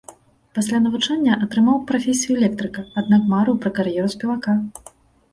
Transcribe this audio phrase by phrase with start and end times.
[0.57, 4.57] Пасля навучання атрымаў прафесію электрыка, аднак марыў пра кар'еру спевака.